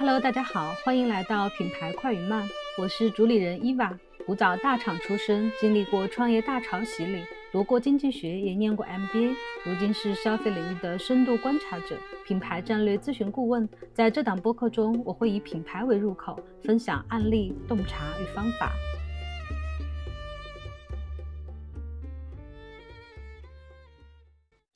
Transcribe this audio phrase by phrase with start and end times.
[0.00, 3.94] Hello，大家好，欢迎来到品牌快与慢，我是主理人伊娃。
[4.24, 7.22] 古早大厂出身，经历过创业大潮洗礼，
[7.52, 13.68] 读过经济学，也念过 MBA，如今是消费领域的深度观察者、品牌战略咨询顾问。
[13.92, 18.72] 在这档播客中，我会以品牌为入口，分享案例、洞察与方法。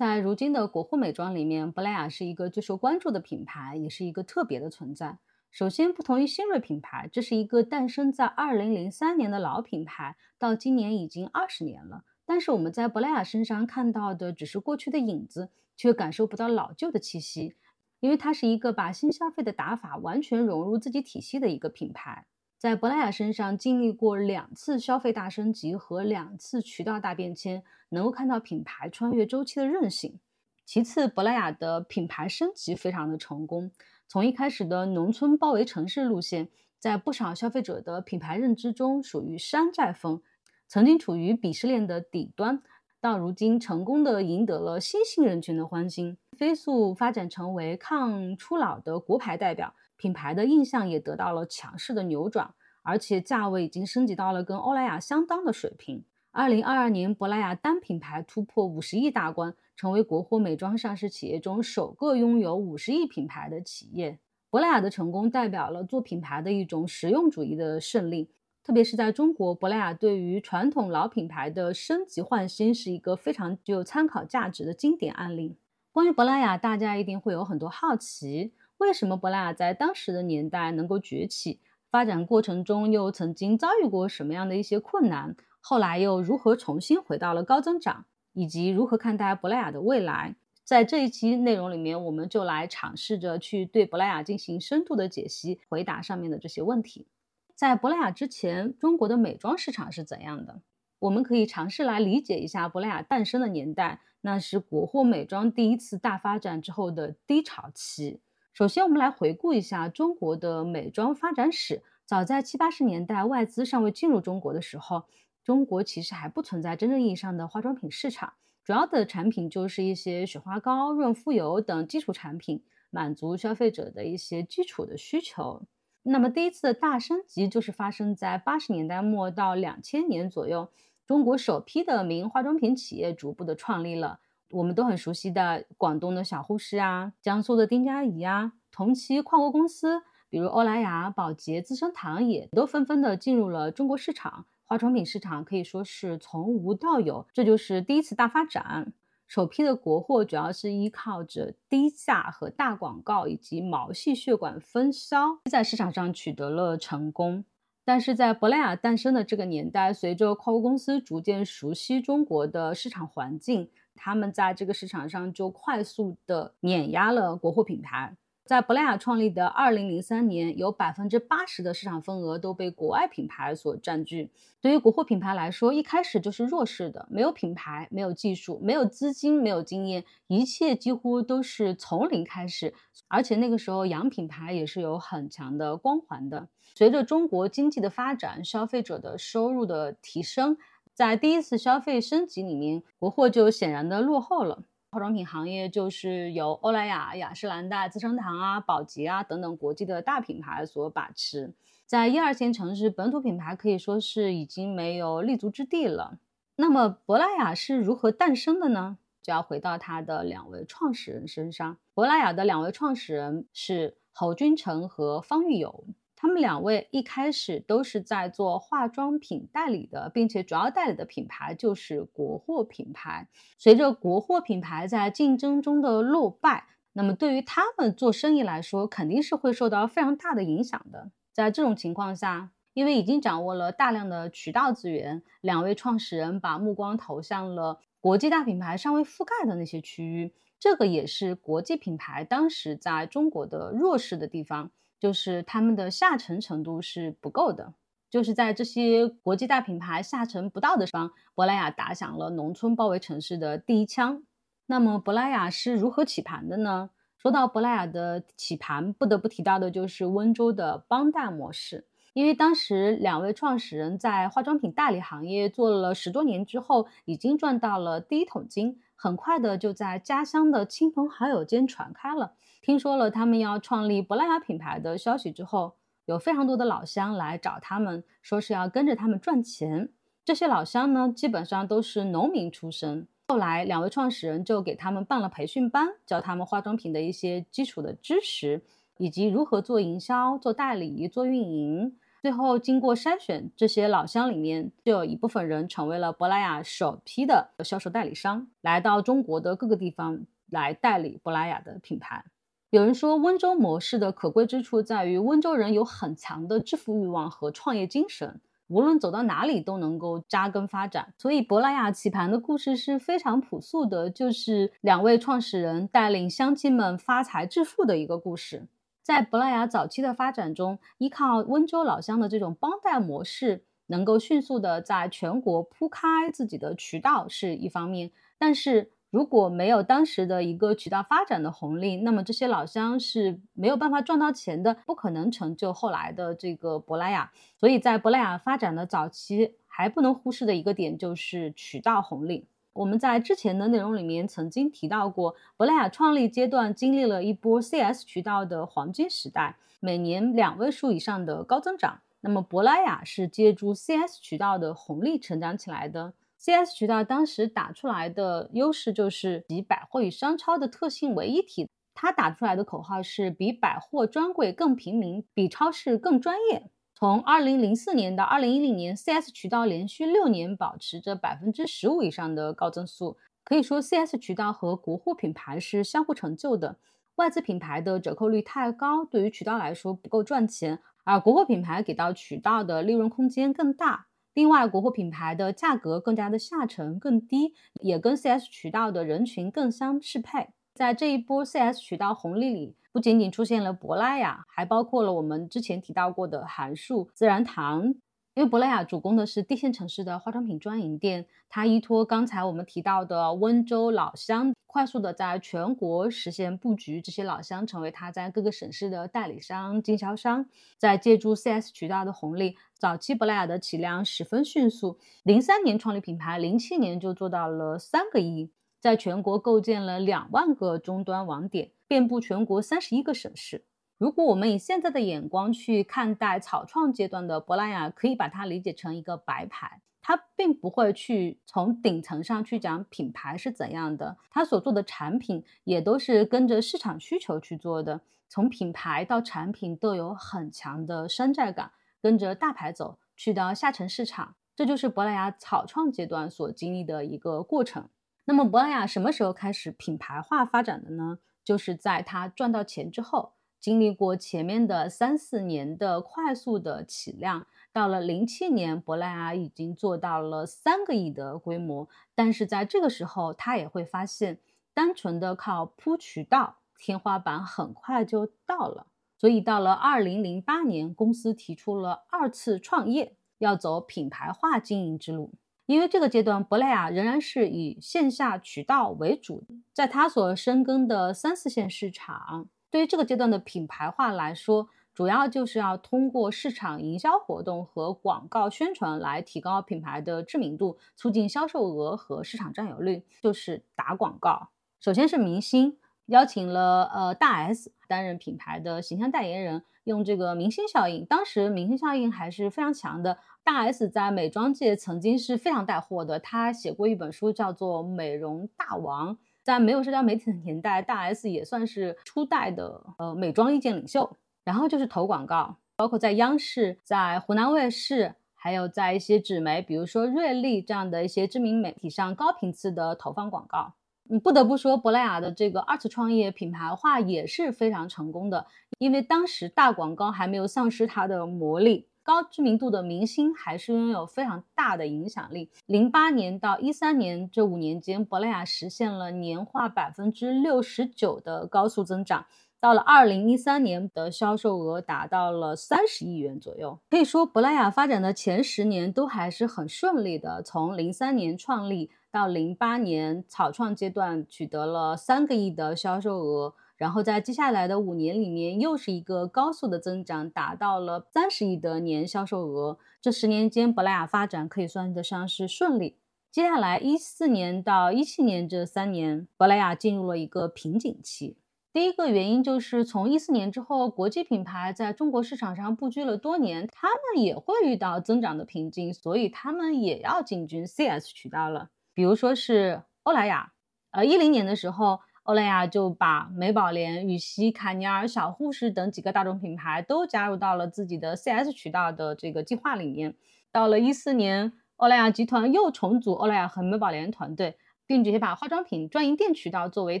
[0.00, 5.18] 在如今的国货美妆里面，珀莱雅是一个最受关注的品牌，也是一个特别的存在。
[5.50, 12.04] 首先，不同于新锐品牌，这是一个诞生在2003年的老品牌，到今年已经二十年了。
[12.24, 17.56] 但是我们在珀莱雅身上看到的只是过去的影子，却感受不到老旧的气息，
[18.00, 22.24] 因为它是一个把新消费的打法完全融入自己体系的一个品牌。
[22.60, 30.20] 在珀莱雅身上经历过两次消费大升级和两次渠道大变迁，能够看到品牌穿越周期的韧性。
[30.66, 33.70] 其次，珀莱雅的品牌升级非常的成功，
[34.06, 40.20] 从一开始的农村包围城市路线，在不少消费者的品牌认知中属于山寨风，
[40.68, 42.62] 曾经处于鄙视链的底端，
[43.00, 49.74] 到如今成功的赢得了新兴人群的欢心，飞速发展成为抗初老的国牌代表。
[50.00, 56.02] 品牌的印象也得到了强势的扭转，而且价位已经升级到了跟欧莱雅相当的水平。
[56.30, 64.18] 二零二二年，珀莱雅单品牌突破五十亿大关，成为国货美妆上市企业中首个拥有五十亿品牌的企业。
[64.48, 68.30] 珀莱雅的成功代表了做品牌的一种实用主义的胜利，
[68.64, 75.58] 特别是在中国，珀莱雅对于传统老品牌的升级换新是一个非常具有参考价值的经典案例。
[75.92, 78.52] 关于珀莱雅，大家一定会有很多好奇。
[78.80, 81.60] 为什么珀莱雅在当时的年代能够崛起？
[81.90, 85.36] 发展过程中又曾经遭遇过什么样的一些困难？
[85.60, 88.06] 后来又如何重新回到了高增长？
[88.32, 90.34] 以及如何看待珀莱雅的未来？
[90.64, 97.06] 在这一期内容里面，我们就来尝试着去对珀莱雅进行深度的解析，回答上面的这些问题。
[97.54, 100.62] 在珀莱雅之前，中国的美妆市场是怎样的？
[101.00, 108.20] 我们可以尝试来理解一下珀莱雅诞生的年代，那是国货美妆第一次大发展之后的低潮期。
[108.52, 111.82] 首先，我们来回顾一下中国的美妆发展史。
[112.04, 115.04] 早在七八十年代，外资尚未进入中国的时候，
[115.44, 118.32] 中国其实还不存在真正意义上的化妆品市场，
[118.64, 125.62] 主要的产品就是一些雪花膏、润肤油等基础产品，满足消费者的一些基础的需求。
[126.02, 130.68] 那么，第一次的大升级就是发生在八十年代末到两千年左右，
[131.06, 134.18] 中国首批的民营化妆品企业逐步的创立了。
[134.50, 148.92] 我们都很熟悉的广东的小护士啊，江苏的丁佳怡啊，同期跨国公司，比如欧莱雅、宝洁、资生堂也都纷纷的进入了中国市场，化妆品市场可以说是从无到有，这就是第一次大发展。
[149.28, 157.44] 首批的国货主要是依靠着低价和大广告以及毛细血管分销，在市场上取得了成功。
[157.84, 163.70] 但是在珀莱雅诞生的这个年代，随着跨国公司逐渐熟悉中国的市场环境。
[163.94, 168.16] 他们在这个市场上就快速的碾压了国货品牌。
[168.46, 174.32] 在珀莱雅创立的二零零三年，有百分之八十的市场份额都被国外品牌所占据。
[174.60, 182.74] 对于国货品牌来说，一开始就是弱势的，没有品牌，没有技术，没有资金，没有经验，一切几乎都是从零开始。
[183.06, 186.48] 而且那个时候洋品牌也是有很强的光环的。
[186.74, 190.56] 随着中国经济的发展，消费者的收入的提升。
[190.94, 194.64] 在第一次消费升级里面，国货就显然的落后了。
[194.90, 201.54] 化妆品行业就是由欧莱雅、雅诗兰黛、资生堂啊、宝洁啊等等国际的大品牌所把持。
[201.86, 206.18] 在一二线城市，本土品牌可以说是已经没有立足之地了。
[206.56, 208.98] 那么，珀莱雅是如何诞生的呢？
[209.22, 211.76] 就要回到它的两位创始人身上。
[211.94, 215.84] 珀莱雅的两位创始人是侯君成和方玉友。
[216.20, 223.26] 他们两位一开始都是在做化妆品代理的，并且主要代理的品牌就是国货品牌。
[223.56, 231.10] 随着国货品牌在竞争中的落败，那么对于他们做生意来说，肯定是会受到非常大的影响的。
[231.32, 240.34] 在这种情况下，因为已经掌握了大量的渠道资源，两位创始人把目光投向了国际大品牌尚未覆盖的那些区域。
[240.58, 244.70] 这个也是国际品牌当时在中国的弱势的地方。
[245.00, 247.72] 就是他们的下沉程度是不够的，
[248.10, 254.22] 就是在这些国际大品牌下沉不到的地方，珀莱雅打响了农村包围城市的第一枪。
[254.66, 256.90] 那么，珀莱雅是如何起盘的呢？
[257.16, 261.86] 说到珀莱雅的起盘，不得不提到的就是温州的帮带模式。
[262.12, 272.34] 因为当时两位创始人在化妆品代理行业做了十多年之后，已经赚到了第一桶金，很快的就在家乡的亲朋好友间传开了。
[272.62, 279.88] 听说了他们要创立珀莱雅品牌的消息之后，有非常多的老乡来找他们，说是要跟着他们赚钱。
[280.24, 283.08] 这些老乡呢，基本上都是农民出身。
[283.28, 288.62] 后来，两位创始人就给他们办了培训班，教他们化妆品的一些基础的知识，
[288.98, 291.96] 以及如何做营销、做代理、做运营。
[292.22, 302.24] 最后，经过筛选，这些老乡里面就有一部分人成为了珀莱雅首批的销售代理商，来到中国的各个地方来代理珀莱雅的品牌。
[302.70, 308.40] 有人说，温州模式的可贵之处在于温州人有很强的致富欲望和创业精神。
[308.68, 318.68] 无论走到哪里都能够扎根发展，所以珀莱雅棋盘的故事是非常朴素的，就是两位创始人带领乡亲们发财致富的一个故事。
[319.02, 328.92] 在珀莱雅早期的发展中，依靠温州老乡的这种帮带模式，能够迅速的在全国铺开自己的渠道是一方面，但是。
[329.10, 337.32] 如果没有当时的一个渠道发展的红利，那么这些老乡是没有办法赚到钱的，不可能成就后来的这个珀莱雅。
[337.56, 342.46] 所以在珀莱雅发展的早期，还不能忽视的一个点就是渠道红利。
[342.72, 351.98] 我们在之前的内容里面曾经提到过，珀莱雅创立阶段经历了一波 CS 渠道的黄金时代，每年两位数以上的高增长。
[352.20, 356.12] 那么珀莱雅是借助 CS 渠道的红利成长起来的。
[356.42, 361.68] CS 渠道当时打出来的优势就是集百货与商超的特性为一体。
[361.92, 366.70] 它打出来的口号是比百货专柜更平民，比超市更专业。
[366.94, 373.18] 从2004年到2010年，CS 渠道连续六年保持着百分之十五以上的高增速。
[373.44, 376.78] 可以说，CS 渠道和国货品牌是相互成就的。
[377.16, 384.06] 外资品牌的折扣率太高，对于渠道来说不够赚钱，而国货品牌给到渠道的利润空间更大。
[384.32, 390.48] 另外，国货品牌的价格更加的下沉、更低，也跟 CS 渠道的人群更相适配。
[390.72, 397.94] 在这一波 CS 渠道红利里，不仅仅出现了珀莱雅，还包括了我们之前提到过的韩束、自然堂。
[398.34, 410.46] 因为珀莱雅主攻的是地线城市的化妆品专营店，它依托刚才我们提到的温州老乡，快速的在全国实现布局，这些老乡成为它在各个省市的代理商、经销商。
[410.78, 423.64] 在借助 CS 渠道的红利，早期珀莱雅的起量十分迅速，零三年创立品牌，零七年就做到了三个亿，在全国构建了两万个终端网点，遍布全国三十一个省市。
[424.00, 441.70] 如果我们以现在的眼光去看待草创阶段的珀莱雅，可以把它理解成一个白牌，它并不会去从顶层上去讲品牌是怎样的，它所做的产品也都是跟着市场需求去做的，从品牌到产品都有很强的山寨感，
[442.00, 447.90] 跟着大牌走，去到下沉市场，这就是珀莱雅草创阶段所经历的一个过程。
[448.24, 451.18] 那么珀莱雅什么时候开始品牌化发展的呢？
[451.44, 453.34] 就是在它赚到钱之后。
[453.60, 461.86] 经历过前面的三四年的快速的起量，到了零七年，珀莱雅已经做到了三个亿的规模。
[462.14, 464.38] 但是在这个时候，他也会发现，
[464.72, 468.86] 单纯的靠铺渠道，天花板很快就到了。
[469.18, 475.34] 所以到了二零零八年，公司提出了二次创业，要走品牌化经营之路。
[475.66, 482.48] 因为这个阶段，珀莱雅仍然是以线下渠道为主，在他所深耕的三四线市场。
[482.70, 494.48] 对于这个阶段的品牌化来说，主要就是要通过市场营销活动和广告宣传来提高品牌的知名度，促进销售额和市场占有率，就是打广告。
[494.80, 503.18] 首先是明星，邀请了呃大 S 担任品牌的形象代言人，用这个明星效应，当时明星效应还是非常强的。
[503.42, 509.16] 大 S 在美妆界曾经是非常带货的，她写过一本书叫做《美容大王》。
[509.42, 514.16] 在没有社交媒体的年代，大 S 也算是初代的呃美妆意见领袖。
[514.42, 523.74] 然后就是投广告，包括在央视、在湖南卫视，还有在一些纸媒，比如说瑞丽这样的一些知名媒体上高频次的投放广告。
[524.08, 528.46] 嗯，不得不说，珀莱雅的这个二次创业品牌化也是非常成功的，
[528.78, 531.86] 因为当时大广告还没有丧失它的魔力。
[532.02, 535.50] 高知名度的明星还是拥有非常大的影响力。
[535.66, 542.26] 零八年到一三年这五年间，珀莱雅实现了年化百分之六十九的高速增长。
[542.58, 546.78] 到了二零一三年的销售额达到了三十亿元左右。
[546.90, 550.42] 可以说，珀莱雅发展的前十年都还是很顺利的。
[550.42, 556.54] 从零三年创立到零八年草创阶段，取得了三个亿的销售额。
[556.80, 562.78] 然后在接下来的五年里面，又是一个高速的增长，达到了三十亿的年销售额。
[563.02, 565.98] 这十年间，珀莱雅发展可以算得上是顺利。
[566.30, 571.36] 接下来一四年到一七年这三年，珀莱雅进入了一个瓶颈期。
[571.70, 581.68] 第一个原因就是从一四年之后，国际品牌在中国市场上布局了多年，他们也会遇到增长的瓶颈，所以他们也要进军 CS 渠道了。
[581.92, 583.52] 比如说是欧莱雅，
[583.90, 585.00] 呃，一零年的时候。
[585.30, 593.14] 欧莱雅就把美宝莲、羽西、卡尼尔、小护士等几个大众品牌都加入到了自己的 CS 渠道的这个计划里面。
[593.52, 597.56] 到了一四年，欧莱雅集团又重组欧莱雅和美宝莲团队，
[597.86, 600.00] 并且把化妆品专营店渠道作为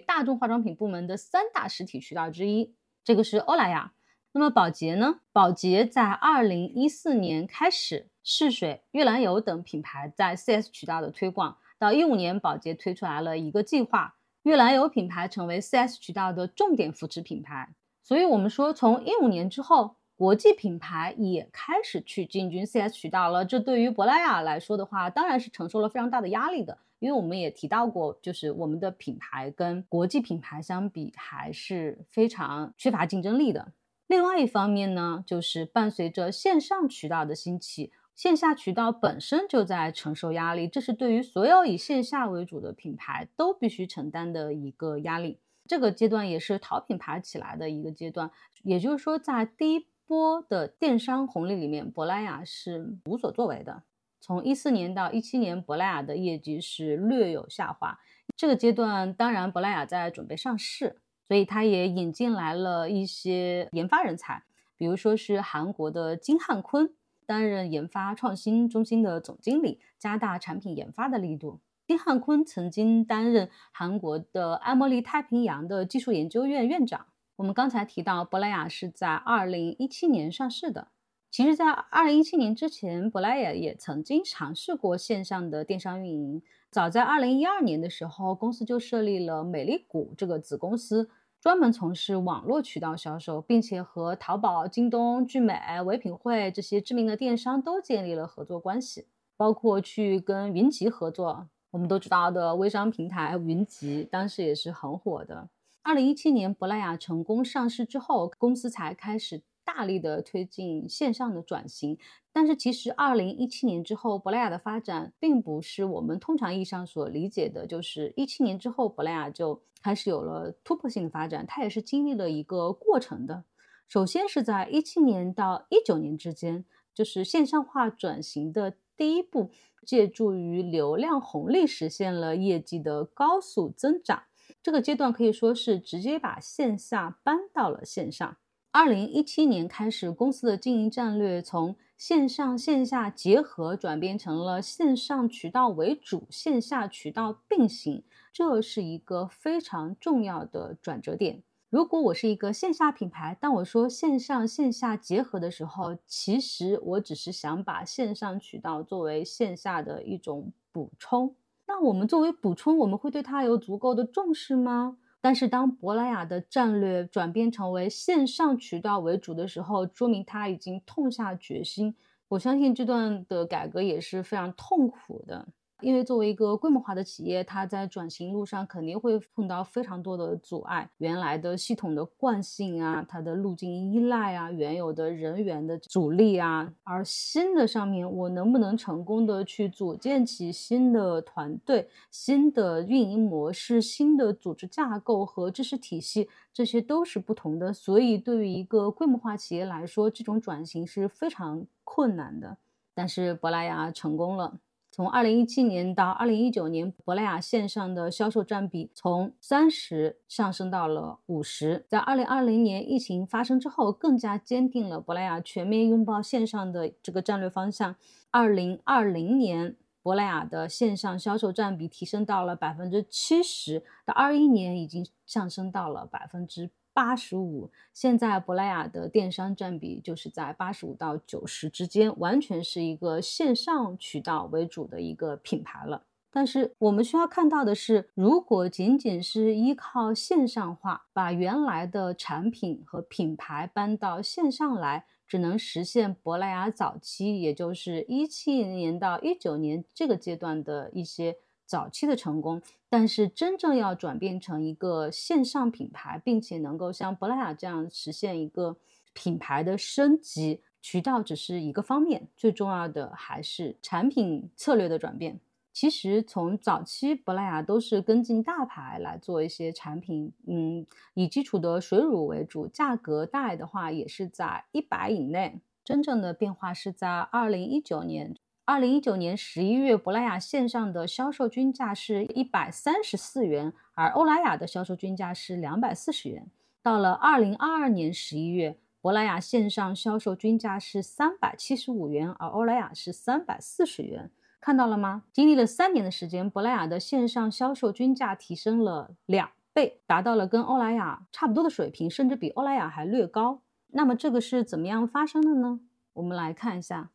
[0.00, 2.74] 大众化妆品部门的三大实体渠道之一。
[3.04, 3.92] 这个是欧莱雅。
[4.32, 5.20] 那么宝洁呢？
[5.32, 14.16] 宝洁在二零一四年开始试水、玉兰油等品牌在 CS 渠道的推广，到一五年，宝洁推出来了一个计划。
[14.42, 23.44] 玉兰油品牌成为 4S 渠道的重点扶持品牌，所以我们说，从一五年之后，国际品牌也开始去进军 4S 渠道了。
[23.44, 33.72] 这对于珀莱雅来说的话，当然是承受了非常大的压力的，因为我们也提到过，就是我们的品牌跟国际品牌相比，还是非常缺乏竞争力的。
[34.06, 37.92] 另外一方面呢，就是伴随着线上渠道的兴起。
[38.20, 45.38] 线下渠道本身就在承受压力，这是对于所有以线下为主的品牌都必须承担的一个压力。
[45.66, 48.30] 这个阶段也是淘品牌起来的一个阶段，
[48.62, 53.84] 也就是说，在第一波的电商红利里面，珀莱雅是无所作为的。
[54.20, 57.98] 从一四年到一七年，珀莱雅的业绩是略有下滑。
[58.36, 64.42] 这个阶段，当然珀莱雅在准备上市，所以它也引进来了一些研发人才，
[64.76, 66.92] 比如说是韩国的金汉坤。
[67.30, 71.60] 担任研发创新中心的总经理，加大产品研发的力度。
[71.86, 77.06] 丁汉坤曾经担任韩国的爱茉莉太平洋的技术研究院院长。
[77.36, 80.88] 我们刚才提到，珀莱雅是在二零一七年上市的。
[81.30, 86.42] 其实，在二零一七年之前，珀莱雅也曾经尝试过线上的电商运营。
[86.68, 91.08] 早在二零一二年的时候，公司就设立了美丽谷这个子公司。
[91.40, 99.06] 专门从事网络渠道销售，并且和淘宝、京东、聚美、唯品会这些知名的电商都建立了合作关系，
[99.38, 101.48] 包括去跟云集合作。
[101.70, 105.48] 我们都知道的微商平台云集，当时也是很火的。
[105.82, 109.42] 二零一七年，珀莱雅成功上市之后，公司才开始。
[109.72, 111.96] 大力的推进线上的转型，
[112.32, 123.44] 但是其实二零一七年之后，珀莱雅的发展并不是我们通常意义上所理解的，就是一七年之后，珀莱雅就开始有了突破性的发展，它也是经历了一个过程的。
[123.86, 129.50] 首先是在一七年到一九年之间，就是线上化转型的第一步，
[129.86, 134.24] 借助于流量红利实现了业绩的高速增长。
[134.62, 138.36] 这个阶段可以说是直接把线下搬到了线上。
[138.72, 151.42] 二零一七年开始，公司的经营战略从线上线下结合转变成了线上渠道为主，线下渠道并行，这是一个非常重要的转折点。
[151.68, 161.34] 如果我是一个线下品牌，当我说线上线下结合的时候，其实我只是想把线上渠道作为线下的一种补充。
[161.66, 164.96] 那我们作为补充，我们会对它有足够的重视吗？
[165.20, 171.94] 但是，当珀莱雅的战略转变成为线上渠道为主的时候，说明他已经痛下决心。
[172.28, 175.48] 我相信这段的改革也是非常痛苦的。
[175.82, 180.88] 因为作为一个规模化的企业，它在转型路上肯定会碰到非常多的阻碍。
[180.98, 197.72] 原来的系统的惯性啊，它的路径依赖啊，原有的人员的阻力啊，而新的上面，我能不能成功的去组建起新的团队、新的运营模式、新的组织架构和知识体系，这些都是不同的。
[197.72, 202.56] 所以，对于一个规模化企业来说，这种转型是非常困难的。
[202.94, 204.58] 但是，珀莱雅成功了。
[204.92, 211.86] 从二零一七年到二零一九年，珀莱雅线上的销售占比从三十上升到了五十。
[211.88, 217.94] 在二零二零年疫情发生之后，更加坚定了珀莱雅全面拥抱线上的这个战略方向。
[218.32, 226.70] 二零二零年，珀莱雅的线上销售占比提升到了百分之七十，到二一年已经上升到了百分之。
[226.92, 236.04] 八十五，现在珀莱雅的电商占比就是在八十五到九十之间，完全是一个线上渠道为主的一个品牌了。
[236.32, 251.36] 但是我们需要看到的是，如果仅仅是依靠线上化，把原来的产品和品牌搬到线上来，只能实现珀莱雅早期，也就是一七年到一九年这个阶段的一些。
[251.70, 258.76] 早期的成功，但是真正要转变成一个线上品牌，并且能够像珀莱雅这样实现一个
[259.12, 265.38] 品牌的升级，渠道只是一个方面，最重要的还是产品策略的转变。
[265.72, 270.84] 其实从早期，珀莱雅都是跟进大牌来做一些产品，嗯，
[271.14, 275.60] 以基础的水乳为主，价格带的话也是在一百以内。
[275.84, 278.34] 真正的变化是在二零一九年，
[278.70, 286.46] 二零一九年十一月，珀莱雅线上的销售均价是一百三十四元，而欧莱雅的销售均价是两百四十元。
[286.80, 294.30] 到了二零二二年十一月，珀莱雅线上销售均价是三百七十五元，而欧莱雅是三百四十元。
[294.60, 295.24] 看到了吗？
[295.32, 303.62] 经历了三年的时间，珀莱雅的线上销售均价提升了两倍，达到了跟欧莱雅差不多的水平，甚至比欧莱雅还略高。
[303.88, 305.80] 那么这个是怎么样发生的呢？
[306.12, 307.10] 我们来看一下，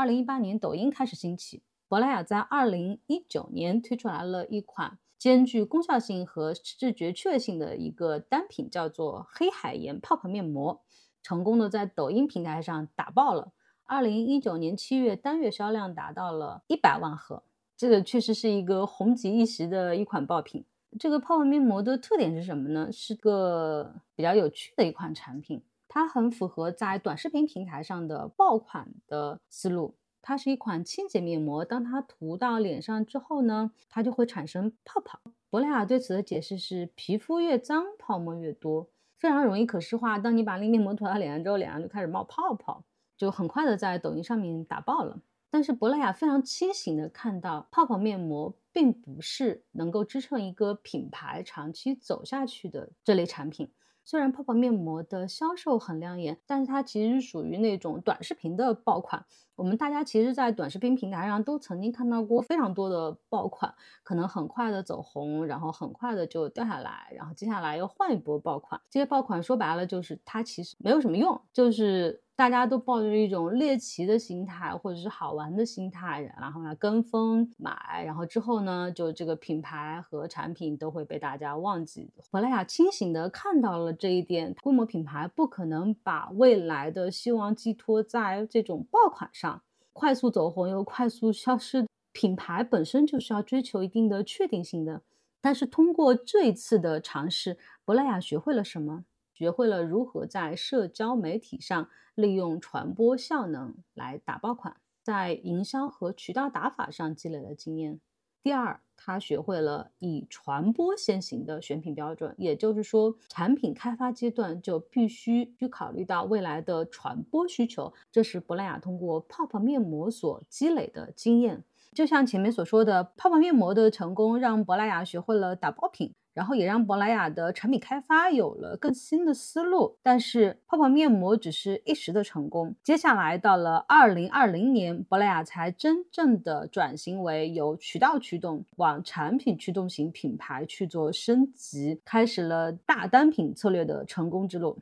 [0.00, 10.80] 二零一八年抖音开始兴起，珀莱雅在二零一九年推出来了一款兼具功效性和视觉趣味性的一个单品，叫做黑海盐泡泡面膜，
[11.22, 13.52] 成功的在抖音平台上打爆了。
[13.84, 17.42] 二零一九年七月单月销量达到了一百万盒，
[17.76, 20.64] 这个确实是一个红极一时的一款爆品。
[20.98, 22.90] 这个泡泡面膜的特点是什么呢？
[22.90, 29.96] 是个比较有趣的一款产品，它很符合在短视频平台上的爆款的思路。
[30.22, 35.18] 它是一款清洁面膜，当它涂到脸上之后呢，它就会产生泡泡。
[35.50, 40.16] 珀莱雅对此的解释是：皮肤越脏，泡沫越多，非常容易可视化。
[40.16, 42.84] 当你把那面膜涂到脸上之后，脸上就开始冒泡泡。
[43.16, 45.20] 就很快的在抖音上面打爆了，
[45.50, 53.72] 但是珀莱雅非常清醒的看到，泡泡面膜并不是能够支撑一个品牌长期走下去的这类产品。
[54.04, 59.24] 虽然泡泡面膜的销售很亮眼，但是它其实属于那种短视频的爆款。
[59.56, 68.80] 我们大家其实，在短视频平台上都曾经看到过非常多的爆款，可能很快的走红，然后很快的就掉下来，然后接下来又换一波爆款。
[68.88, 72.22] 这些爆款说白了就是它其实没有什么用，就是。
[72.40, 82.10] 大家都抱着一种猎奇的心态，或者是好玩的心态，然后来跟风买，然后之后呢，就这个品牌和产品都会被大家忘记。
[82.30, 89.60] 珀莱雅清醒的看到了这一点，规模品牌不可能把未来的希望寄托在这种爆款上，
[89.92, 91.86] 快速走红又快速消失。
[92.12, 95.02] 品牌本身就是要追求一定的确定性的。
[95.42, 99.04] 但是通过这一次的尝试，珀莱雅学会了什么？
[99.40, 107.98] 学会了如何在社交媒体上利用传播效能来打爆款，在营销和渠道打法上积累了经验。
[108.42, 117.94] 第二，他学会了以传播先行的选品标准，也就是说，产品开发阶段就必须去考虑到未来的传播需求。
[118.12, 121.64] 这是珀莱雅通过泡泡面膜所积累的经验。
[121.94, 126.12] 就像前面所说的，泡泡面膜的成功让珀莱雅学会了打包品。
[126.32, 132.76] 然后也让珀莱雅的产品开发有了更新的思路，但是泡泡面膜只是一时的成功。
[132.84, 144.78] 接下来到了二零二零年，珀莱雅才真正的转型为由渠道驱动，往产品驱动型品牌去做升级，开始了大单品策略的成功之路。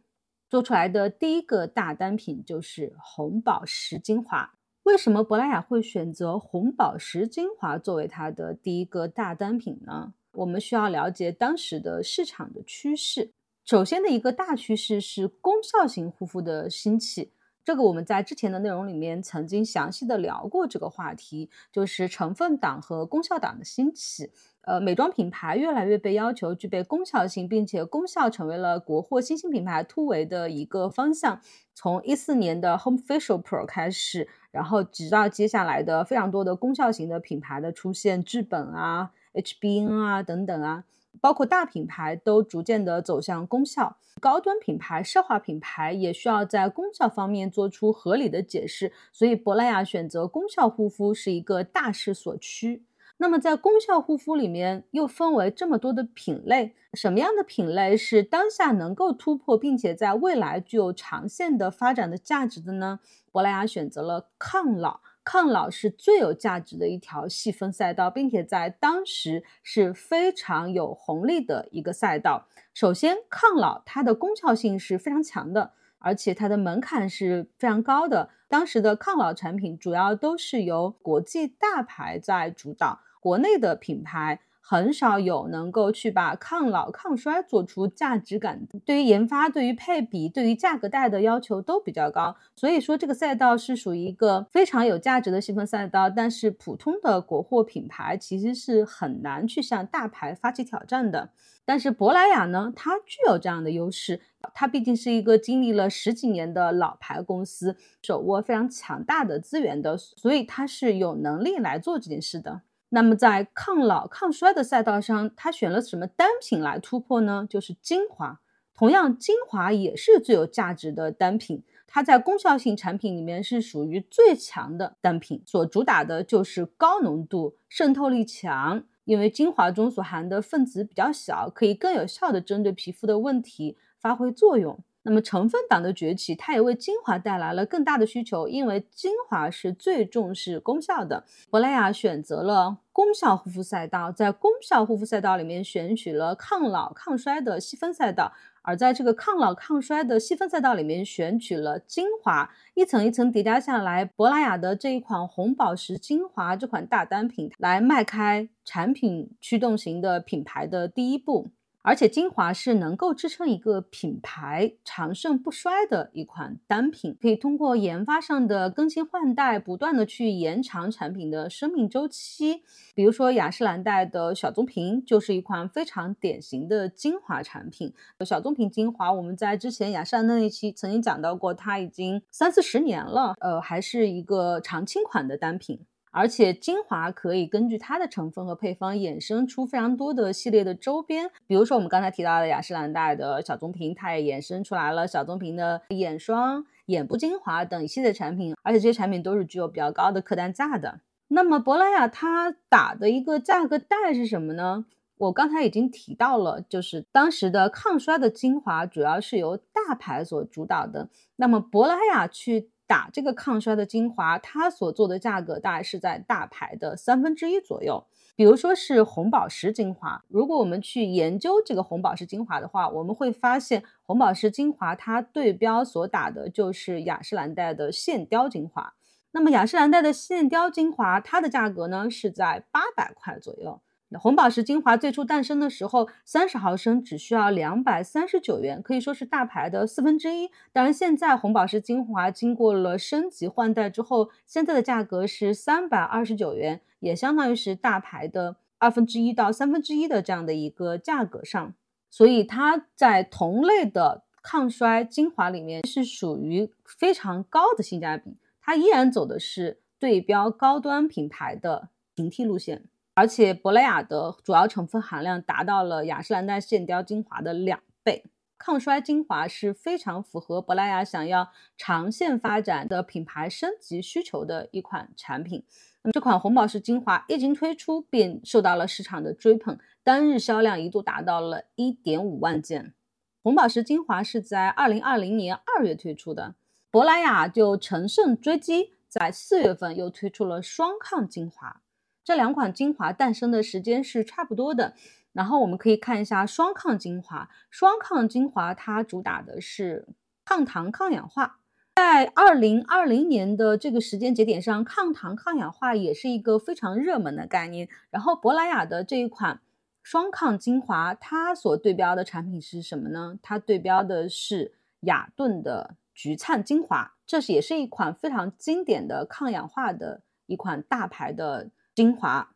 [0.51, 4.58] 做出来的第一个大单品就是红宝石精华。
[4.89, 10.15] 为什么珀莱雅会选择红宝石精华作为它的第一个大单品呢？
[10.33, 13.33] 我们需要了解当时的市场的趋势。
[13.67, 24.33] 首先的一个大趋势是功效型护肤的兴起，这个我们在之前的内容里面曾经详细的聊过这个话题，就是成分党和功效党的兴起。
[24.63, 31.41] 呃，美妆品牌越来越被要求具备功效性，并且功效成为了国货新兴品牌突围的一个方向。
[31.75, 39.11] 从一四年的 Home Facial Pro 开始，然后直到接下来的非常多的功效型的品牌的出现，至本啊。
[39.35, 40.85] HBN 啊，等等啊，
[41.21, 52.83] 包括大品牌都逐渐的走向功效，高端品牌、奢华品牌也需要在功效方面做出合理的解释，所以珀莱雅选择功效护肤是一个大势所趋。
[53.21, 63.01] 那么在功效护肤里面又分为这么多的品类，什么样的品类是当下能够突破，并且在未来具有长线的发展的价值的呢？
[63.33, 65.01] 珀莱雅选择了抗老。
[65.25, 72.47] 抗老是最有价值的一条细分赛道，并且在当时是非常有红利的一个赛道。
[72.73, 78.31] 首先，抗老它的功效性是非常强的，而且它的门槛是非常高的。
[78.49, 84.41] 当时的抗老产品主要都是由国际大牌在主导，国内的品牌。
[84.71, 88.69] 很少有能够去把抗老抗衰做出价值感。
[88.85, 96.11] 对于研发、对于配比、对于价格带的要求都比较高，所以说这个赛道是属于一个非常有价值的细分赛道。
[96.11, 101.31] 但是普通的国货品牌其实是很难去向大牌发起挑战的。
[101.65, 104.21] 但是珀莱雅呢，它具有这样的优势，
[104.53, 112.61] 它毕竟是一个经历了十几年的老牌公司，手握非常强大的资源的，所以它是有能力来做这件事的。
[112.91, 117.47] 那么在抗老抗衰的赛道上，它选了什么单品来突破呢？
[117.49, 118.41] 就是精华。
[118.75, 128.85] 同样，精华也是最有价值的单品，它在功效性产品里面是属于最强的单品，所主打的就是高浓度、渗透力强。
[129.05, 134.79] 因为精华中所含的分子比较小，可以更有效的针对皮肤的问题发挥作用。
[135.09, 141.25] 那么成分党的崛起，它也为精华带来了更大的需求，因为精华是最重视功效的。
[141.49, 161.49] 珀莱雅选择了功效护肤赛道，在功效护肤赛道里面选取了抗老抗衰的细分赛道，而在这个抗老抗衰的细分赛道里面选取了精华，一层一层叠加下来，珀莱雅的这一款红宝石精华这款大单品来迈开产品驱动型的品牌的第一步。
[161.83, 172.63] 而且精华是能够支撑一个品牌长盛不衰的一款单品，可以通过研发上的更新换代，不断的去延长产品的生命周期。
[172.95, 177.95] 比如说雅诗兰黛的小棕瓶就是一款非常典型的精华产品。
[178.27, 185.81] 小棕瓶精华，我们在之前雅诗兰黛那一期曾经讲到过，它已经三四十年了，呃，还是一个常青款的单品。
[186.11, 201.01] 而且精华可以根据它的成分和配方衍生出非常多的系列的周边，比如说我们刚才提到的雅诗兰黛的小棕瓶，它也衍生出来了小棕瓶的眼霜、眼部精华等一系列产品，而且这些产品都是具有比较高的客单价的。
[201.29, 204.87] 那么珀莱雅它打的一个价格带是什么呢？
[205.19, 212.71] 我刚才已经提到了，就是当时的抗衰的精华主要是由大牌所主导的，那么珀莱雅去。
[212.89, 218.05] 打这个抗衰的精华，它所做的价格大概是在大牌的三分之一左右。
[218.35, 228.95] 比如说是红宝石精华，如果我们去研究这个红宝石精华的话，我们会发现红宝石精华它对标所打的就是雅诗兰黛的线雕精华。
[229.33, 233.83] 那么雅诗兰黛的线雕精华，它的价格呢是在八百块左右。
[234.17, 240.49] 红宝石精华最初诞生的时候，三十毫升只需要两百三十九元，可以说是大牌的四分之一。
[240.73, 251.75] 当然，现在红宝石精华经过了升级换代之后，现在的价格是三百二十九元，也相当于是大牌的二分之一到三分之一的这样的一个价格上。
[252.09, 262.85] 所以它在同类的抗衰精华里面是属于非常高的性价比，它依然走的是对标高端品牌的平替路线。
[263.19, 268.25] 而且珀莱雅的主要成分含量达到了雅诗兰黛线雕精华的两倍，
[268.57, 275.65] 抗衰精华是非常符合珀莱雅想要长线发展的品牌升级需求的一款产品。
[276.05, 282.95] 那么这款红宝石精华一经推出便受到了市场的追捧，单日销量一度达到了一点五万件。
[283.43, 286.55] 红宝石精华是在二零二零年二月推出的，
[286.93, 291.83] 珀莱雅就乘胜追击，在四月份又推出了双抗精华。
[292.29, 294.93] 这两款精华诞生的时间是差不多的，
[295.33, 297.49] 然后我们可以看一下双抗精华。
[297.71, 300.07] 双抗精华它主打的是
[300.45, 301.61] 抗糖抗氧化，
[301.97, 307.89] 在二零二零年的这个时间节点上，抗糖抗氧化也是一个非常热门的概念。
[308.11, 309.63] 然后珀莱雅的这一款
[310.03, 313.39] 双抗精华，它所对标的产品是什么呢？
[313.41, 321.71] 它对标的是雅顿的橘灿精华，这是也是一款非常经典的抗氧化的一款大牌的。
[321.99, 322.55] 精华，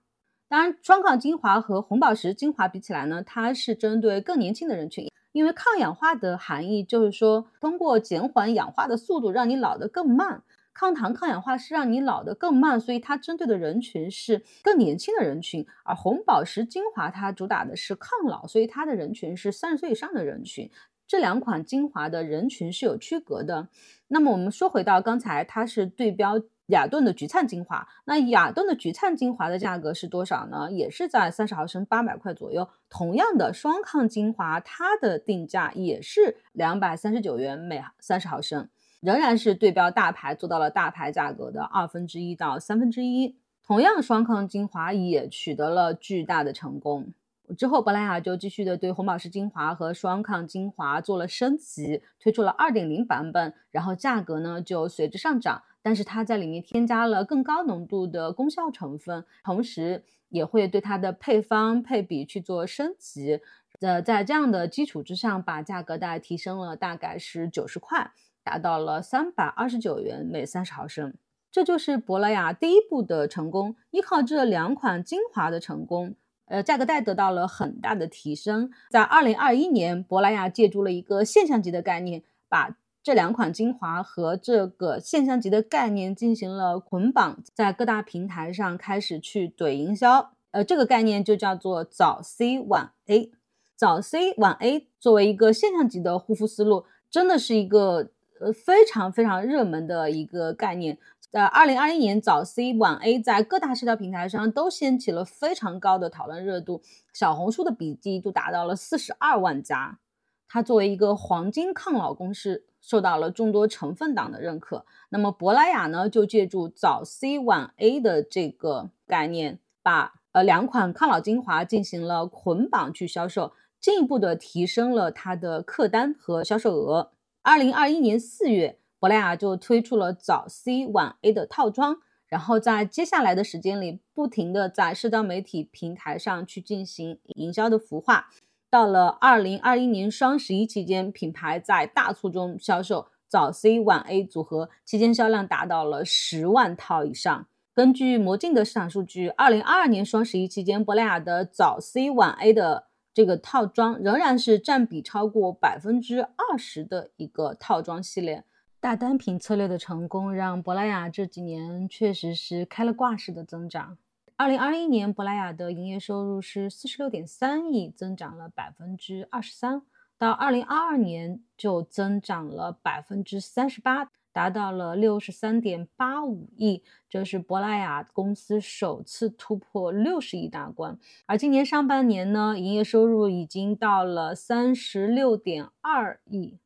[0.48, 5.11] 当然，双抗精华和红宝石精华比起来呢，它是针对更年轻的人群。
[5.33, 10.44] 因为抗氧化的含义就是说，通过减缓氧化的速度，让你老得更慢。
[10.72, 15.66] 抗糖抗氧化是让你老得更慢，所以它针对的人群是更年轻的人群。
[15.83, 20.70] 而红宝石精华它主打的是抗老，所以它的人群是三十岁以上的人群。
[21.09, 23.66] 这两款精华的人群是有区隔的。
[24.07, 26.40] 那么我们说回到刚才，它是对标。
[26.66, 30.70] 雅顿的橘灿精华，那雅顿的橘灿精华的价格是多少呢？
[30.70, 32.68] 也是在三十毫升八百块左右。
[32.88, 38.68] 同样的双抗精华，它的定价也是两百三十九元每三十毫升，
[39.01, 43.37] 仍然是对标大牌，做到了大牌价格的二分之一到三分之一。
[43.64, 47.12] 同样，双抗精华也取得了巨大的成功。
[47.56, 55.62] 之后，珀莱雅就继续的对红宝石精华和双抗精华做了升级，推出了二点零版本，然后价格呢就随之上涨。
[55.82, 63.40] 但是它在里面添加了更高浓度的功效成分，同时也会对它的配方配比去做升级。
[63.80, 68.12] 呃，在这样的基础之上，把价格带提升了，大概是九十块，
[68.44, 71.14] 达到了三百二十九元每三十毫升。
[71.50, 76.14] 这就是珀莱雅第一步的成功，依靠这两款精华的成功，
[76.52, 78.70] 呃，价格带得到了很大的提升。
[78.90, 90.34] 在二零二一年，珀莱雅借助了一个现象级的概念，把这两款精华和这个现象级的概念进行了捆绑，在各大平台上开始去怼营销。
[90.50, 93.32] 呃，这个概念就叫做早 C 晚 A。
[93.74, 98.10] 早 C 晚 A 作为一个现象级的护肤思路，真的是一个
[98.40, 100.98] 呃非常非常热门的一个概念。
[101.32, 106.82] 在二零二一年，早 C 晚 A 在各大社交平台上都掀起了非常高的讨论热度，
[107.14, 109.98] 小红书的笔记都达到了四十二万加。
[110.46, 114.84] 它作为一个黄金抗老公式，受到了众多成分党的认可。
[115.08, 127.12] 那么珀莱雅呢，就借助早 C 晚 A 的这个概念，把呃两款抗老精华进行了捆绑去销售，进一步的提升了它的客单和销售额。
[127.40, 128.80] 二零二一年四月。
[129.02, 131.96] 珀莱雅就推出了早 C 晚 A 的套装，
[132.28, 138.28] 然后在接下来的时间里，不停的在社交媒体平台上去进行营销的孵化。
[138.70, 147.48] 到了二零二一年双十一期间，品牌在大促中销售早 C 晚 A 组合，期间销量达到了十万套以上。
[147.74, 158.44] 根据魔镜的市场数据，二零二二年双十一期间，珀莱雅的早 C 晚 A 的这个套装仍然是占比超过百分之二十的一个套装系列。
[158.82, 163.96] 大单品策略的成功，让珀莱雅这几年确实是开了挂式的增长。
[164.34, 169.82] 二零二一年，珀莱雅的营业收入是四十六点三亿，增长了百分之二十三。
[170.18, 180.98] 到二零二二年，就增长了百分之三十八，达到了六十三点八五亿，这是珀莱雅公司首次突破六十亿大关。
[181.26, 186.58] 而今年上半年呢，营业收入已经到了三十六点二亿。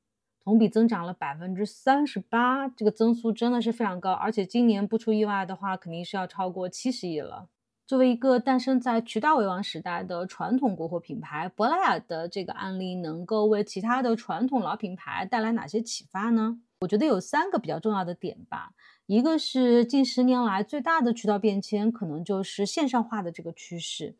[0.46, 7.48] 同比增长了百分之三十八，这个增速真的是非常高，而且今年不出意外的话，肯定是要超过七十亿了。
[7.84, 16.60] 作为一个诞生在渠道为王时代的传统国货品牌，珀莱雅的这个案例能够为其他的传统老品牌带来哪些启发呢？
[16.78, 18.70] 我觉得有三个比较重要的点吧。
[19.06, 24.14] 一个是近十年来最大的渠道变迁，可能就是线上化的这个趋势。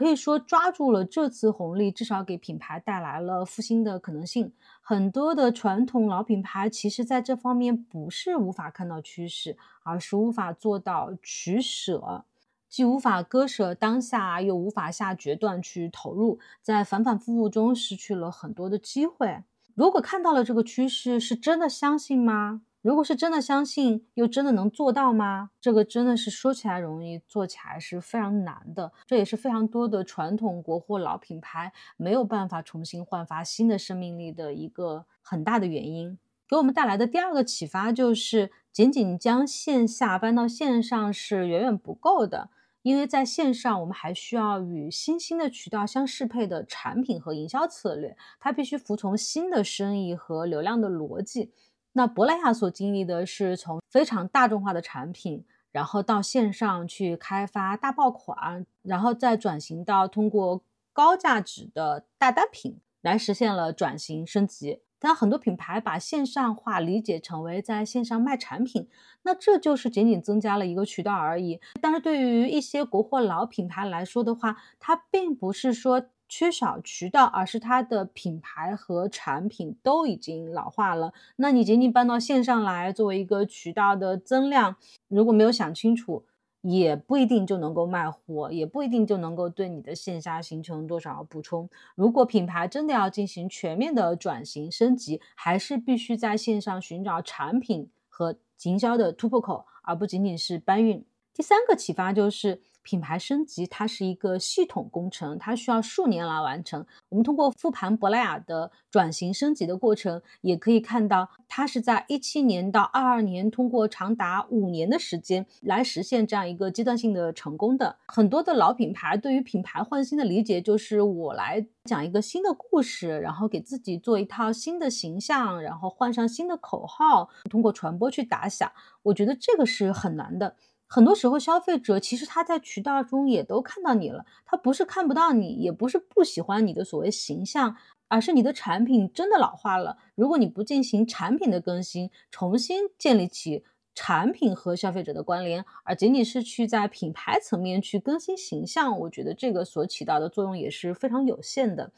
[0.00, 4.50] 可以说抓住了这次红利，至少给品牌带来了复兴的可能性。
[4.80, 12.24] 很多的传统老品牌其实在这方面不是无法看到趋势，而是无法做到取舍，
[12.66, 19.42] 既无法割舍当下，又无法下决断去投入，在反反复复中失去了很多的机会。
[19.74, 22.62] 如果看到了这个趋势，是真的相信吗？
[22.82, 25.50] 如果是真的相信，又真的能做到吗？
[25.60, 28.90] 这个真的是说起来容易，做起来是非常难的。
[29.06, 36.18] 这也是非常多的传统国货老品牌没有办法重新焕发新的生命力的一个很大的原因。
[36.48, 42.48] 给我们带来的第二个启发就是，仅仅将线下搬到线上是远远不够的，
[42.80, 51.52] 因为在线上我们还需要与新兴的渠道相适配的产品和营销策略，它必须服从新的生意和流量的逻辑。
[51.92, 64.80] 那珀莱雅所经历的是从非常大众化的产品，然后到线上去开发大爆款，然后再转型到通过高价值的大单品来实现了转型升级。
[65.00, 68.88] 但很多品牌把线上化理解成为在线上卖产品，
[69.22, 71.60] 那这就是仅仅增加了一个渠道而已。
[71.80, 76.06] 但是对于一些国货老品牌来说的话，它并不是说。
[76.30, 81.12] 缺少渠道，而是它的品牌和产品都已经老化了。
[81.36, 84.76] 那你仅仅搬到线上来作为一个渠道的增量，
[85.08, 86.24] 如果没有想清楚，
[86.60, 91.68] 也不一定就能够卖货，也不一定就能够对你的线下形成多少补充。
[91.96, 101.04] 如果品牌真的要进行全面的转型升级，还是必须在线上寻找产品和营销的突破口，而不仅仅是搬运。
[101.34, 102.62] 第三个启发就是。
[102.82, 106.84] 品牌升级它是一个系统工程，它需要数年来完成。
[107.08, 117.96] 我们通过复盘珀莱雅的转型升级的过程，也可以看到，它是在一七年到二二年，通过长达五年的时间来实现这样一个阶段性的成功的。
[118.06, 128.70] 很多的老品牌对于品牌换新的理解，就是我来讲一个新的故事，然后给自己做一套新的形象，然后换上新的口号，通过传播去打响。
[129.02, 130.56] 我觉得这个是很难的。
[130.92, 137.76] 很多时候，消费者其实他在渠道中也都看到你了，他不是看不到你，也不是不喜欢你的所谓形象，
[138.08, 139.98] 而是你的产品真的老化了。
[140.16, 143.62] 如果你不进行产品的更新，重新建立起
[143.94, 151.92] 产品和消费者的关联，而仅仅是去在品牌层面去更新形象，我觉得这个所起到的作用也是非常有限的。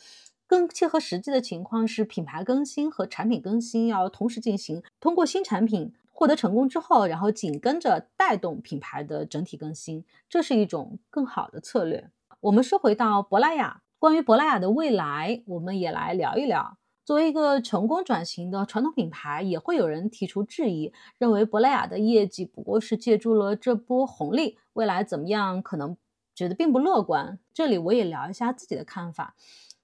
[0.46, 12.12] 更切合实际的情况是，品牌更新和产品更新要同时进行，通过新产品获得成功之后，然后紧跟着带动品牌的整体更新，这是一种更好的策略。
[12.42, 16.78] 我们说回到珀莱雅，关于珀莱雅的未来，我们也来聊一聊。
[17.04, 25.96] 作为一个成功转型的传统品牌，也会有人提出质疑，认为珀莱雅的业绩不过是借助了这波红利，未来怎么样可能
[26.36, 27.40] 觉得并不乐观。
[27.52, 29.34] 这里我也聊一下自己的看法。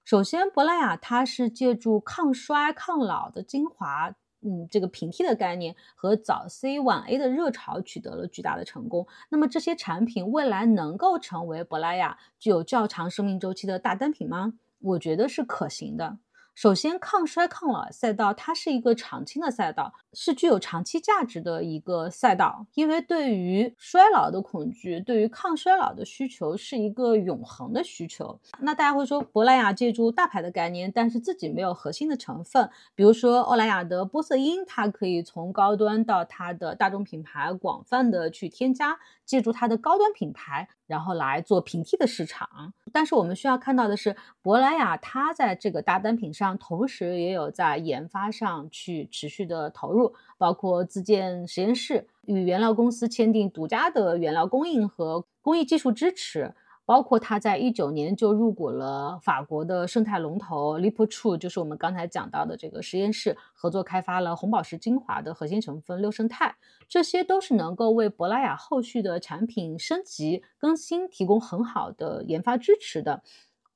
[0.04, 9.06] 首先，珀莱雅它是借助抗衰抗老的精华，嗯，这个平替的概念和早 C 晚 A 的热潮取得了巨大的成功。
[9.30, 14.54] 那么这些产品未来能够成为珀莱雅具有较长生命周期的大单品吗？
[14.80, 16.18] 我觉得是可行的。
[16.60, 22.66] 首先，抗衰抗老赛道它是一个长青的赛道，是具有长期价值的一个赛道。
[22.74, 28.40] 因为对于衰老的恐惧，对于抗衰老的需求是一个永恒的需求。
[28.58, 32.68] 那大家会说，珀莱雅借助大牌的概念，但是自己没有核心的成分。
[32.96, 40.68] 比如说欧莱雅的玻色因，它可以从高端到它的大众品牌广泛的去添加，借助它的高端品牌。
[40.88, 56.54] 然后来做平替的市场，但是我们需要看到的是，珀莱雅它在这个大单品上，同时也有在研发上去持续的投入，包括自建实验室，与原料公司签订独家的原料供应和工艺技术支持。
[56.88, 66.56] 包括他在一九年就入股了法国的生态龙头 Lipotrue，就是我们刚才讲到的这个实验室，合作开发了红宝石精华的核心成分六胜肽，
[66.88, 73.22] 这些都是能够为珀莱雅后续的产品升级更新提供很好的研发支持的。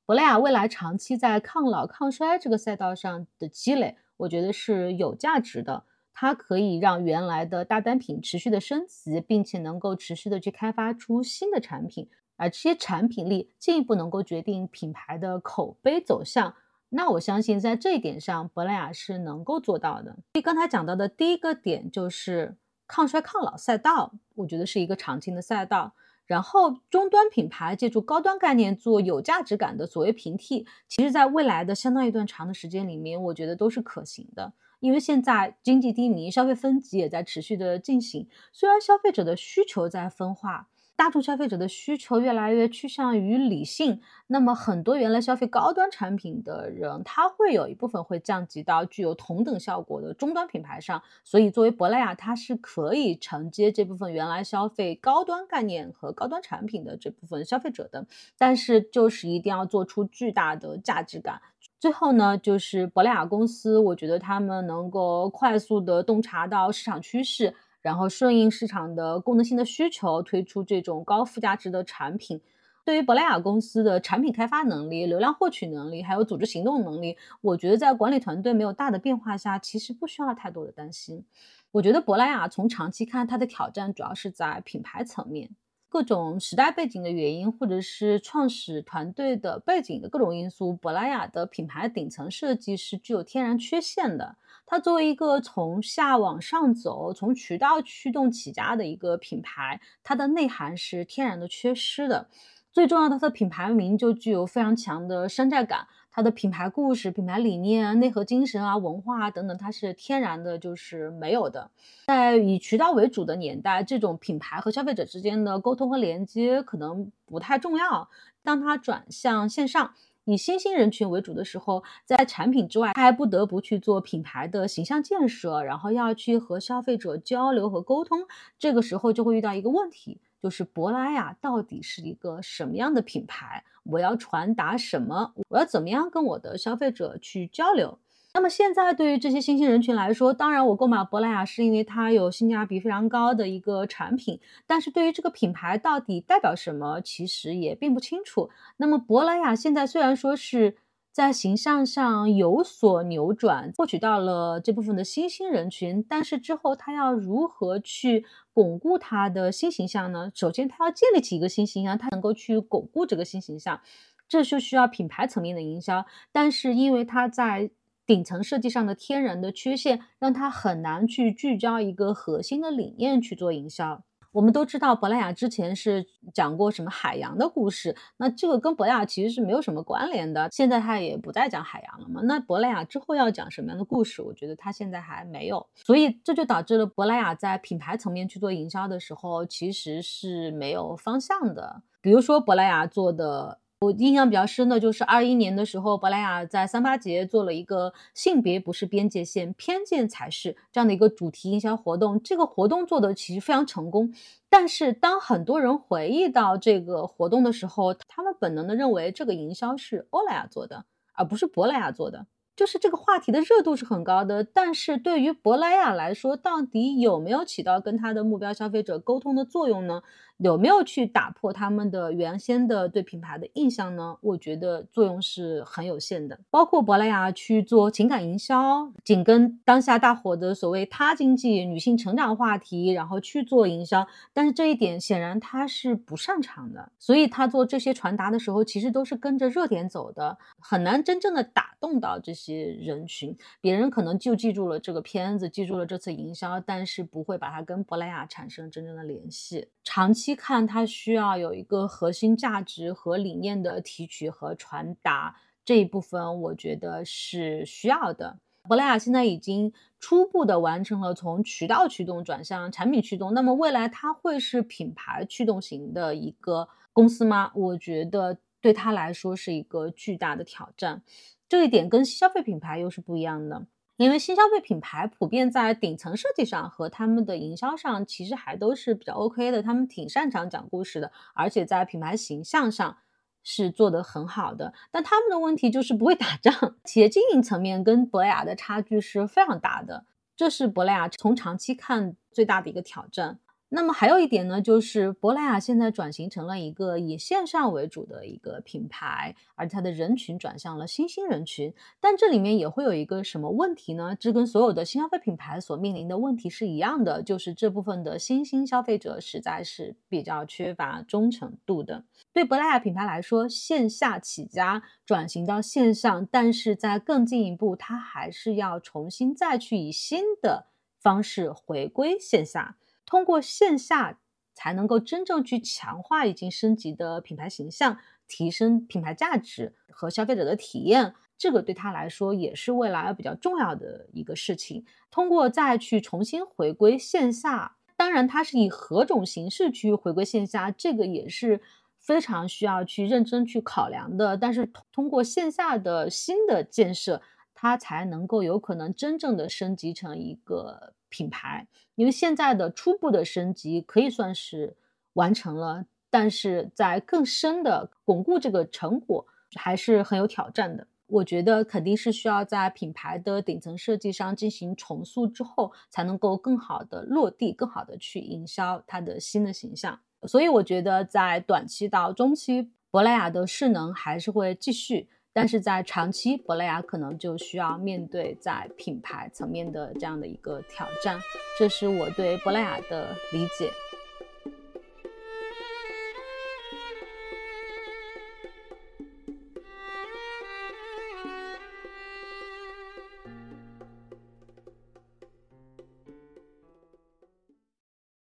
[0.07, 5.83] 珀莱雅未来长期在抗老抗衰这个赛道上的积累，我觉得是有价值的，
[6.15, 12.09] 它可以让原来的大单品持续的升级，并且能够持续的去开发出新的产品。
[12.35, 16.55] 而这些产品力进一步能够决定品牌的口碑走向，
[16.89, 20.11] 那我相信在这一点上，珀莱雅是能够做到的。
[20.33, 25.93] 所以刚才讲到的第一个点就是抗衰抗老赛道，我觉得是一个长青的赛道。
[26.25, 34.53] 然后终端品牌借助高端概念做有价值感的所谓平替，其实在未来的相当一段长的时间里面，我觉得都是可行的。
[34.79, 40.69] 因为现在经济低迷，消费分级也在持续的进行，虽然消费者的需求在分化。
[40.95, 51.01] 大众消费者的需求越来越趋向于理性，那么很多原来消费高端产品的人，他会有一部分会降级到具有同等效果的中端品牌上。
[51.23, 58.05] 所以，作为珀莱雅，它是可以承接这部分原来消费高端概念和高端产品的这部分消费者的。
[58.37, 61.41] 但是，就是一定要做出巨大的价值感。
[61.79, 67.55] 最后呢，就是珀莱雅公司，我觉得他们能够快速的洞察到市场趋势。
[67.83, 72.41] 然后顺应市场的功能性的需求，推出这种高附加值的产品。
[72.85, 81.23] 对于珀莱雅公司的产品开发能力、流量获取能力，还有组织行动能力，我觉得在管理团队没有大的变化下，其实不需要太多的担心。
[81.71, 85.49] 我觉得珀莱雅从长期看，它的挑战主要是在品牌层面。
[85.87, 94.35] 各种时代背景的原因，或者是创始团队的背景的各种因素，珀莱雅的品牌顶层设计是具有天然缺陷的。
[94.65, 102.27] 它作为一个从下往上走、从渠道驱动起家的一个品牌，它的内涵是天然的缺失的。
[102.71, 105.87] 最重要的，它的品牌名就具有非常强的山寨感。
[106.15, 111.71] 它的品牌故事、品牌理念、内核精神啊、文化啊等等，它是天然的，就是没有的。
[112.05, 118.09] 在以渠道为主的年代，这种品牌和消费者之间的沟通和连接可能不太重要。
[118.43, 119.93] 当它转向线上，
[120.25, 128.19] 以新兴人群为主的时候，在产品之外，他还不得不去做品牌的形象建设，然后要去和消费者交流和沟通。
[128.57, 130.19] 这个时候就会遇到一个问题。
[130.41, 133.63] 就是珀莱雅到底是一个什么样的品牌？
[133.83, 135.33] 我要传达什么？
[135.47, 137.97] 我要怎么样跟我的消费者去交流？
[138.33, 148.49] 那么现在对于这些新兴人群来说，当然我购买珀莱雅是因为它有性价比非常高的一个产品，但是对于这个品牌到底代表什么，其实也并不清楚。
[148.77, 150.75] 那么珀莱雅现在虽然说是。
[151.13, 160.31] 在形象上有所扭转，获取到了这部分的新兴人群，但是之后它要如何去巩固它的新形象呢？
[160.33, 163.79] 首先，它要建立起一个新形象，它能够去巩固这个新形象，
[164.27, 166.03] 这就需要品牌层面的营销。
[166.31, 167.69] 但是，因为它在
[168.05, 174.03] 顶层设计上的天然的缺陷，让他很难去聚焦一个核心的理念去做营销。
[174.33, 180.49] 我们都知道，珀莱雅之前是讲过什么海洋的故事，那这个跟珀莱雅其实是没有什么关联的。
[180.51, 182.19] 现在他也不再讲海洋了嘛？
[182.23, 184.23] 那珀莱雅之后要讲什么样的故事？
[184.23, 191.83] 我觉得他现在还没有，所以这就导致了珀莱雅在品牌层面去做营销的时候，其实是没有方向的。
[192.01, 193.59] 比如说珀莱雅做的。
[193.83, 202.21] 我印象比较深的就是二一年的时候，珀莱雅在三八节做了一个“性别不是边界线，偏见才是”这样的一个主题营销活动。
[202.23, 204.13] 这个活动做的其实非常成功，
[204.49, 212.27] 但是当很多人回忆到这个活动的时候，他们本能的认为这个营销是欧莱雅做的，而不是珀莱雅做的。
[212.55, 220.03] 就是这个话题的热度是很高的，但是对于珀莱雅来说，到底有没有起到跟他的目标消费者沟通的作用呢？
[220.37, 224.17] 有没有去打破他们的原先的对品牌的印象呢？
[224.21, 226.39] 我觉得作用是很有限的。
[226.49, 236.91] 包括珀莱雅去做情感营销，紧跟当下大火的所谓“他经济”女性成长话题，然后去做营销，但是这一点显然他是不擅长的。
[236.99, 243.37] 所以他做这些传达的时候，其实都是跟着热点走的，很难真正的打动到这些人群。
[243.61, 249.67] 别人可能就记住了这个片子，记住了这次营销，但是不会把它跟珀莱雅产生真正的联系。
[249.83, 258.39] 长期期看，它需要有一个核心价值和理念的提取和传达，这一部分我觉得是需要的。
[258.63, 267.51] 珀莱雅现在已经初步的完成了从渠道驱动转向产品驱动，那么未来它会是品牌驱动型的一个公司吗？
[267.53, 271.03] 我觉得对它来说是一个巨大的挑战，
[271.49, 273.65] 这一点跟消费品牌又是不一样的。
[273.97, 279.61] 因为新消费品牌普遍在顶层设计上和他们的营销上，其实还都是比较 OK 的。
[279.61, 282.97] 他们挺擅长讲故事的，而且在品牌形象上
[283.43, 284.73] 是做得很好的。
[284.89, 293.39] 但他们的问题就是不会打仗，企业经营层面跟珀莱雅的差距是非常大的，这是珀莱雅从长期看最大的一个挑战。
[293.75, 301.73] 那么还有一点呢，就是珀莱雅现在转型成了一个以线上为主的一个品牌，而它的人群转向了新兴人群。
[301.99, 304.15] 但这里面也会有一个什么问题呢？
[304.19, 312.03] 这跟所有的新消费品牌所面临的问题是一样的，就是这部分的新兴消费者实在是比较缺乏忠诚度的。
[312.31, 320.67] 对珀莱雅品牌来说，线下起家转型到线上，但是在更进一步，它还是要重新再去以新的
[320.99, 322.75] 方式回归线下。
[323.05, 324.19] 通过线下
[324.53, 327.97] 才能够真正去强化已经升级的品牌形象，
[328.27, 334.85] 提升品牌价值和消费者的体验，这个对他来说也是未来比较重要的一个事情。
[335.09, 341.61] 通过再去重新回归线下，当然它是以何种形式去回归线下，这个也是
[341.99, 344.37] 非常需要去认真去考量的。
[344.37, 347.21] 但是通过线下的新的建设，
[347.53, 350.93] 它才能够有可能真正的升级成一个。
[351.13, 354.75] 品牌，因为现在的初步的升级可以算是
[355.13, 360.87] 完成了，但是在更深的巩固这个成果还是很有挑战的。
[361.05, 369.99] 我觉得肯定是需要在品牌的顶层设计上进行重塑之后，才能够更好的落地，更好的去营销它的新的形象。
[370.23, 375.09] 所以我觉得在短期到中期，珀莱雅的势能还是会继续。
[375.33, 381.19] 但是在长期，珀莱雅可能就需要面对在品牌层面的这样的一个挑战，
[381.57, 383.71] 这是我对珀莱雅的理解。